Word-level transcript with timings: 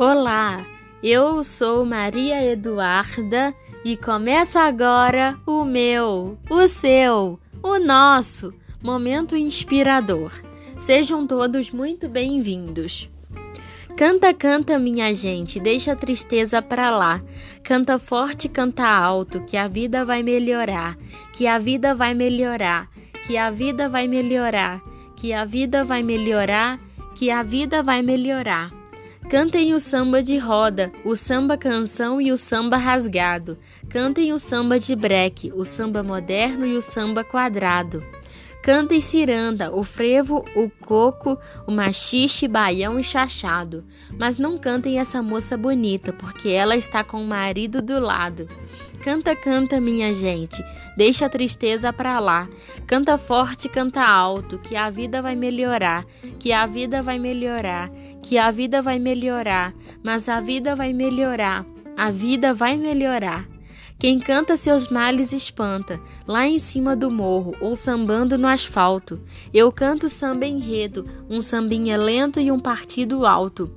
Olá, 0.00 0.64
eu 1.02 1.42
sou 1.42 1.84
Maria 1.84 2.40
Eduarda 2.44 3.52
e 3.84 3.96
começa 3.96 4.60
agora 4.60 5.36
o 5.44 5.64
meu, 5.64 6.38
o 6.48 6.68
seu, 6.68 7.40
o 7.60 7.78
nosso 7.80 8.54
momento 8.80 9.36
inspirador. 9.36 10.32
Sejam 10.76 11.26
todos 11.26 11.72
muito 11.72 12.08
bem-vindos. 12.08 13.10
Canta, 13.96 14.32
canta, 14.32 14.78
minha 14.78 15.12
gente, 15.12 15.58
deixa 15.58 15.94
a 15.94 15.96
tristeza 15.96 16.62
pra 16.62 16.96
lá. 16.96 17.20
Canta 17.64 17.98
forte, 17.98 18.48
canta 18.48 18.86
alto, 18.88 19.42
que 19.46 19.56
a 19.56 19.66
vida 19.66 20.04
vai 20.04 20.22
melhorar, 20.22 20.96
que 21.32 21.48
a 21.48 21.58
vida 21.58 21.92
vai 21.92 22.14
melhorar, 22.14 22.88
que 23.26 23.36
a 23.36 23.50
vida 23.50 23.88
vai 23.88 24.06
melhorar, 24.06 24.80
que 25.16 25.32
a 25.32 25.44
vida 25.44 25.82
vai 25.82 26.04
melhorar, 26.04 26.78
que 27.16 27.32
a 27.32 27.42
vida 27.42 27.82
vai 27.82 28.00
melhorar. 28.00 28.77
Cantem 29.28 29.74
o 29.74 29.80
samba 29.80 30.22
de 30.22 30.38
roda, 30.38 30.90
o 31.04 31.14
samba 31.14 31.58
canção 31.58 32.18
e 32.18 32.32
o 32.32 32.38
samba 32.38 32.78
rasgado. 32.78 33.58
Cantem 33.90 34.32
o 34.32 34.38
samba 34.38 34.80
de 34.80 34.96
breque, 34.96 35.52
o 35.54 35.66
samba 35.66 36.02
moderno 36.02 36.64
e 36.64 36.74
o 36.74 36.80
samba 36.80 37.22
quadrado. 37.22 38.02
Cantem 38.62 39.02
ciranda, 39.02 39.70
o 39.70 39.84
frevo, 39.84 40.46
o 40.56 40.70
coco, 40.70 41.38
o 41.66 41.70
machixe, 41.70 42.48
baião 42.48 42.98
e 42.98 43.04
chachado. 43.04 43.84
Mas 44.18 44.38
não 44.38 44.56
cantem 44.56 44.98
essa 44.98 45.22
moça 45.22 45.58
bonita, 45.58 46.10
porque 46.10 46.48
ela 46.48 46.74
está 46.74 47.04
com 47.04 47.22
o 47.22 47.26
marido 47.26 47.82
do 47.82 48.00
lado. 48.00 48.48
Canta, 49.02 49.34
canta, 49.36 49.80
minha 49.80 50.12
gente, 50.12 50.62
deixa 50.96 51.26
a 51.26 51.28
tristeza 51.28 51.92
pra 51.92 52.18
lá. 52.18 52.48
Canta 52.86 53.16
forte, 53.16 53.68
canta 53.68 54.02
alto, 54.02 54.58
que 54.58 54.74
a 54.74 54.90
vida 54.90 55.22
vai 55.22 55.36
melhorar, 55.36 56.04
que 56.38 56.52
a 56.52 56.66
vida 56.66 57.02
vai 57.02 57.18
melhorar, 57.18 57.90
que 58.22 58.36
a 58.36 58.50
vida 58.50 58.82
vai 58.82 58.98
melhorar, 58.98 59.72
mas 60.02 60.28
a 60.28 60.40
vida 60.40 60.74
vai 60.74 60.92
melhorar, 60.92 61.64
a 61.96 62.10
vida 62.10 62.52
vai 62.52 62.76
melhorar. 62.76 63.46
Quem 63.98 64.20
canta 64.20 64.56
seus 64.56 64.88
males 64.88 65.32
espanta, 65.32 66.00
lá 66.26 66.46
em 66.46 66.58
cima 66.58 66.94
do 66.94 67.10
morro 67.10 67.54
ou 67.60 67.74
sambando 67.74 68.38
no 68.38 68.46
asfalto. 68.46 69.20
Eu 69.52 69.72
canto 69.72 70.08
samba 70.08 70.46
enredo, 70.46 71.04
um 71.28 71.40
sambinha 71.40 71.96
lento 71.96 72.38
e 72.38 72.52
um 72.52 72.60
partido 72.60 73.26
alto. 73.26 73.68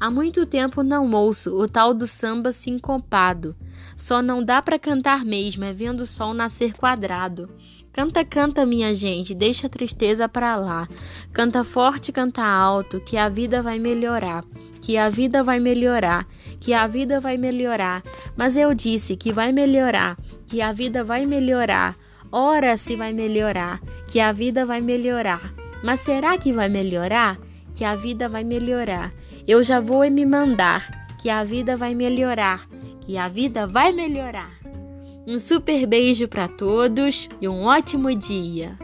Há 0.00 0.10
muito 0.10 0.46
tempo 0.46 0.82
não 0.82 1.10
ouço 1.12 1.54
o 1.54 1.68
tal 1.68 1.92
do 1.92 2.06
samba 2.06 2.52
sincopado. 2.52 3.54
Só 3.94 4.22
não 4.22 4.42
dá 4.42 4.62
para 4.62 4.78
cantar 4.78 5.26
mesmo, 5.26 5.62
é 5.62 5.74
vendo 5.74 6.00
o 6.00 6.06
sol 6.06 6.32
nascer 6.32 6.72
quadrado. 6.72 7.50
Canta, 7.92 8.24
canta, 8.24 8.64
minha 8.64 8.94
gente, 8.94 9.34
deixa 9.34 9.66
a 9.66 9.70
tristeza 9.70 10.26
para 10.26 10.56
lá. 10.56 10.88
Canta 11.34 11.62
forte, 11.64 12.12
canta 12.12 12.42
alto, 12.42 12.98
que 12.98 13.18
a 13.18 13.28
vida 13.28 13.62
vai 13.62 13.78
melhorar. 13.78 14.42
Que 14.80 14.96
a 14.96 15.10
vida 15.10 15.44
vai 15.44 15.60
melhorar, 15.60 16.26
que 16.58 16.72
a 16.72 16.86
vida 16.86 17.20
vai 17.20 17.36
melhorar. 17.36 18.02
Mas 18.34 18.56
eu 18.56 18.72
disse 18.72 19.16
que 19.16 19.30
vai 19.30 19.52
melhorar, 19.52 20.16
que 20.46 20.62
a 20.62 20.72
vida 20.72 21.04
vai 21.04 21.26
melhorar. 21.26 21.94
Ora, 22.32 22.74
se 22.78 22.96
vai 22.96 23.12
melhorar, 23.12 23.78
que 24.08 24.18
a 24.18 24.32
vida 24.32 24.64
vai 24.64 24.80
melhorar. 24.80 25.52
Mas 25.84 26.00
será 26.00 26.38
que 26.38 26.54
vai 26.54 26.70
melhorar? 26.70 27.38
Que 27.74 27.84
a 27.84 27.94
vida 27.94 28.30
vai 28.30 28.44
melhorar. 28.44 29.12
Eu 29.46 29.64
já 29.64 29.80
vou 29.80 30.08
me 30.10 30.24
mandar, 30.24 31.06
que 31.20 31.28
a 31.28 31.44
vida 31.44 31.76
vai 31.76 31.94
melhorar, 31.94 32.66
que 33.00 33.16
a 33.16 33.28
vida 33.28 33.66
vai 33.66 33.92
melhorar. 33.92 34.52
Um 35.26 35.38
super 35.38 35.86
beijo 35.86 36.26
para 36.28 36.48
todos 36.48 37.28
e 37.40 37.48
um 37.48 37.64
ótimo 37.64 38.14
dia. 38.14 38.76